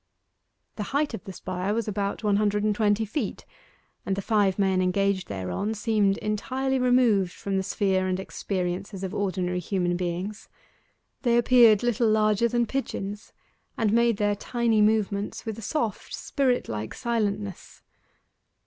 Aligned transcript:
The 0.77 0.97
height 0.97 1.13
of 1.13 1.25
the 1.25 1.31
spire 1.31 1.75
was 1.75 1.87
about 1.87 2.23
one 2.23 2.37
hundred 2.37 2.63
and 2.63 2.73
twenty 2.73 3.05
feet, 3.05 3.45
and 4.03 4.15
the 4.15 4.21
five 4.23 4.57
men 4.57 4.81
engaged 4.81 5.27
thereon 5.27 5.75
seemed 5.75 6.17
entirely 6.17 6.79
removed 6.79 7.31
from 7.33 7.55
the 7.55 7.61
sphere 7.61 8.07
and 8.07 8.19
experiences 8.19 9.03
of 9.03 9.13
ordinary 9.13 9.59
human 9.59 9.95
beings. 9.97 10.49
They 11.21 11.37
appeared 11.37 11.83
little 11.83 12.09
larger 12.09 12.47
than 12.47 12.65
pigeons, 12.65 13.31
and 13.77 13.93
made 13.93 14.17
their 14.17 14.35
tiny 14.35 14.81
movements 14.81 15.45
with 15.45 15.59
a 15.59 15.61
soft, 15.61 16.15
spirit 16.15 16.67
like 16.67 16.95
silentness. 16.95 17.83